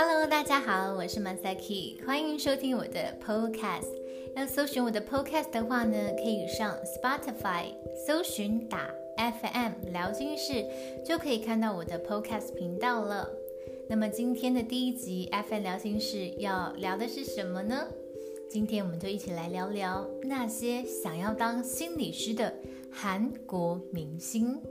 [0.00, 3.88] Hello，大家好，我是 Masaki，欢迎收听我的 Podcast。
[4.36, 7.74] 要搜寻我的 Podcast 的话呢，可以上 Spotify
[8.06, 10.64] 搜寻打 FM 聊心事，
[11.04, 13.28] 就可以看到我的 Podcast 频道了。
[13.88, 17.88] 那么今天的第一集 FM 聊心事要聊的是什么呢？
[18.48, 22.54] 今天我们就一起来聊聊那些想要当心理师的
[22.88, 24.62] 韩国明星。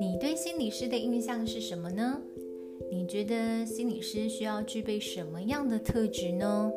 [0.00, 2.20] 你对心理师的印象是什么呢？
[2.90, 6.72] 你觉得心理师需要具备什么样的特质呢？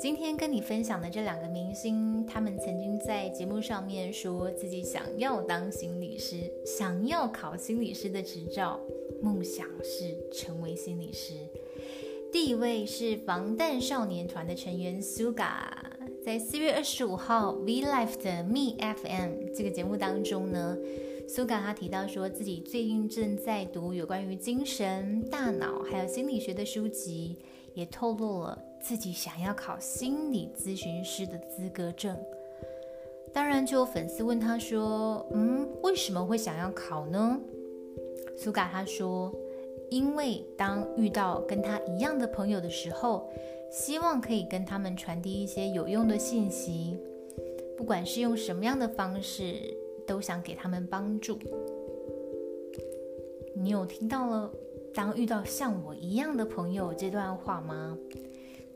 [0.00, 8.80] 今天跟你分享的这两个明星，他们曾经在节目上面说自己想要当心理师，想要考心理师的执照，
[9.22, 11.34] 梦想是成为心理师。
[12.32, 15.68] 第一位是防弹少年团的成员 Suga，
[16.24, 20.78] 在四月二十五号 V Life 的 Me FM 这个节目当中呢。
[21.28, 27.36] 苏嘎他提到说自己最近正在读有关于精神、大脑还有心理学的书籍，
[27.74, 32.16] 也透露了自己想要考心理咨询师的资格证。
[33.32, 37.40] 当然，就有粉丝问他说：“嗯，为什么会想要考呢？”
[38.38, 39.34] 苏嘎他说
[39.92, 43.30] ：“因为当遇到跟他一样的朋友的时候，
[43.70, 46.96] 希望可以跟他们传递一些有用的信息，
[47.76, 49.54] 不管是用什么样的方式。”
[50.04, 51.38] 都想给他们帮助。
[53.54, 54.52] 你有听到了
[54.92, 57.96] “当遇到像我一样的朋友”这段话吗？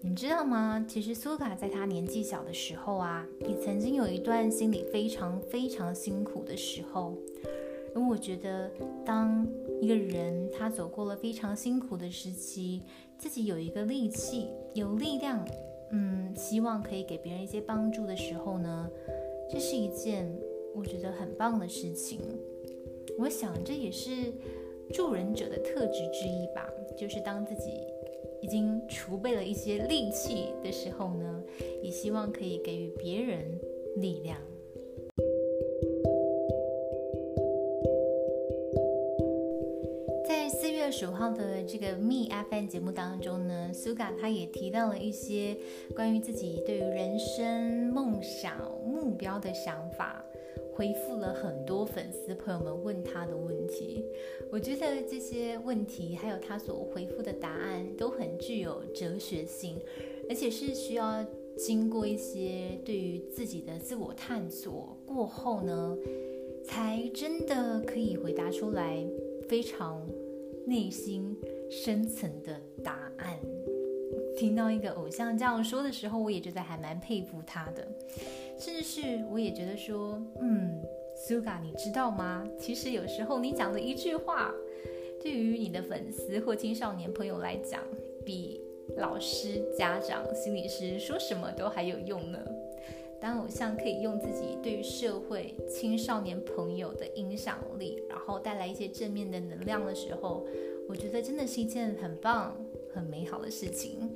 [0.00, 0.87] 你知道吗？
[0.89, 7.19] 其实苏卡在他年纪小的时候啊，也曾经有一段心里非常非常辛苦的时候。
[7.97, 8.70] 因为我觉得，
[9.05, 9.44] 当
[9.80, 12.83] 一个人他走过了非常辛苦的时期，
[13.19, 15.42] 自己有一个力气、有力量，
[15.91, 18.88] 嗯，希望可以给别人一些帮助的时候呢，
[19.50, 20.30] 这是一件。
[20.75, 22.20] 我觉得很棒的事情，
[23.16, 24.31] 我想这也是
[24.92, 26.69] 助人者的特质之一吧。
[26.98, 27.70] 就是当自己
[28.42, 31.43] 已经储备了一些力气的时候呢，
[31.82, 33.59] 也希望可以给予别人
[33.97, 34.38] 力量。
[40.98, 45.54] 十五号的这个 Me FM 节目当中呢，Suga 他也提到了一些
[45.94, 50.24] 关于自己对于人生梦想目标的想法。
[50.74, 54.02] 回复了很多粉丝朋友们问他的问题，
[54.50, 59.78] 我觉得这些问题还有他所回复的答案都很具有哲学性，
[60.30, 61.22] 而且是需要
[61.58, 65.94] 经过一些对于自己的自我探索过后呢，
[66.64, 69.06] 才真的可以回答出来
[69.46, 70.00] 非常
[70.66, 71.37] 内心
[71.71, 73.38] 深层的答案。
[74.37, 77.87] 听到一个偶像这样说的时候，我也觉得还蛮佩服他的。
[78.59, 80.82] 甚至是我也觉得说，嗯
[81.26, 82.47] ，Suga，你知道吗？
[82.59, 84.53] 其实有时候你讲的一句话，
[85.22, 87.82] 对于你的粉丝或青少年朋友来讲，
[88.25, 88.60] 比
[88.97, 92.38] 老师、家长、心理师说什么都还有用呢。
[93.21, 100.47] 当偶像可以用自己对于社会青少年朋友的影响力，然后带来一些正面的能量的时候，
[100.88, 102.56] 我觉得真的是一件很棒、
[102.93, 104.10] 很美好的事情。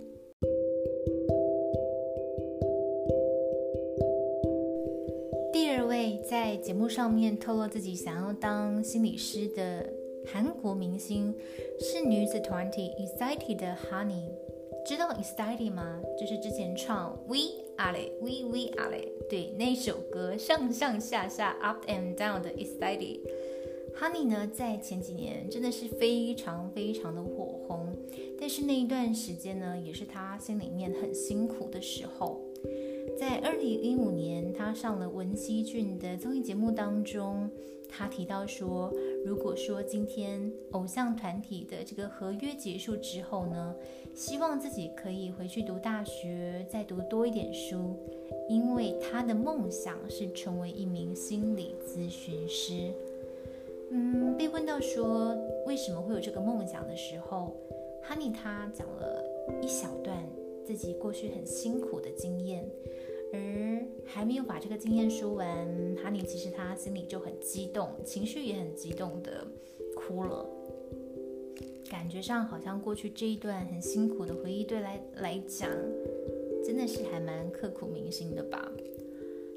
[5.53, 9.93] 第二位在节目上面透露自己想要当心理师的
[10.27, 11.35] 韩国明星
[11.79, 14.31] 是女子团体 Excited 的 Honey，
[14.85, 16.01] 知道 Excited 吗？
[16.19, 17.37] 就是之前唱 We
[17.77, 23.21] Are We We Are 对那首歌上上下下 Up and Down 的 Excited。
[23.99, 27.95] Honey 呢，在前几年真的是非常非常的火红，
[28.39, 32.41] 但是那一段时间呢，也是他心里面很辛苦的时候。
[33.31, 37.49] 在二零一五年，他上了文熙俊的综艺节目当中，
[37.89, 38.93] 他提到说，
[39.25, 43.73] 如果说今天偶像团体的这个合约结束之后呢，
[44.17, 47.97] 希望自己可以回去读大学，再读多一点书，
[48.49, 52.91] 因为他的梦想是成为一名心理咨询师。
[53.93, 55.39] 嗯，被问到说
[55.69, 57.57] 为什么会有这个梦想的时候
[58.09, 59.25] ，Honey 他讲了
[59.63, 60.19] 一小段
[60.67, 62.69] 自己过去很辛苦的经验。
[63.33, 65.47] 而还没有把这个经验说完，
[66.03, 69.47] 哈尼其实他心里就很激动，情绪也很激动的
[69.95, 70.45] 哭了，
[71.89, 75.71] 感觉上好像过去这一段很辛苦的回忆对来来讲，
[76.65, 78.71] 真的是还蛮刻骨铭心的吧。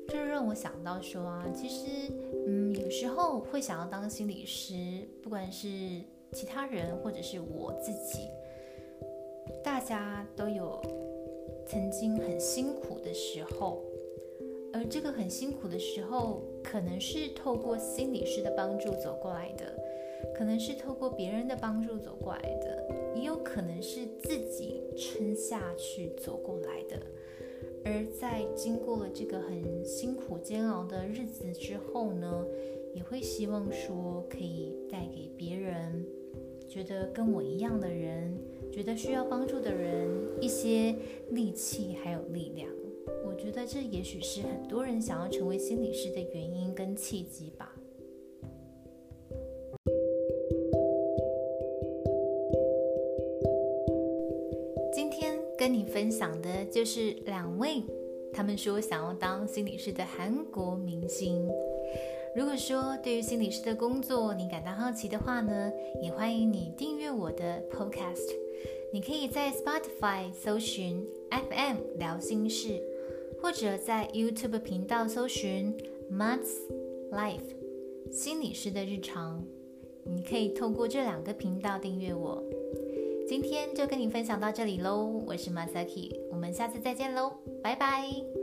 [0.08, 2.12] 这让我想到说啊，其实
[2.46, 4.76] 嗯，有时候会想要当心理师，
[5.22, 5.68] 不管是
[6.34, 8.28] 其他人或者是我自己，
[9.64, 10.80] 大家都有。
[11.74, 13.82] 曾经很辛苦的时候，
[14.72, 19.66] 而这个很辛苦的时候，可能是透过心理师的帮助走过来的。
[20.36, 27.02] 可能是透过别人的帮助走过来的，也有可能是自己撑下去走过来的。
[27.84, 32.46] 而在经过了这个很辛苦煎熬的日子之后呢，
[32.94, 36.06] 也会希望说可以带给别人，
[36.70, 38.38] 觉得跟我一样的人，
[38.74, 40.10] 觉得需要帮助的人
[40.42, 40.96] 一些
[41.30, 42.68] 力气还有力量。
[43.24, 47.72] 我觉得这也许是很多人想要成为心理师的原因跟契机吧。
[54.92, 57.84] 今天跟你分享的就是两位，
[58.34, 61.48] 他们说想要当心理师的韩国明星。
[62.36, 65.72] 如果说对于心理师的工作你感到好奇的话呢，
[66.02, 68.43] 也欢迎你订阅我的 Podcast。
[68.94, 72.80] 你可以在 Spotify 搜寻 FM 聊心事，
[73.42, 75.76] 或者在 YouTube 频道搜寻
[76.12, 76.60] Matt's
[77.12, 77.56] Life
[78.12, 79.44] 心理师的日常。
[80.04, 82.44] 你可以透过这两个频道订阅我。
[83.28, 87.32] 今天就跟你分享到这里喽，我是 Masaki，我们下次再见喽，
[87.64, 88.43] 拜拜。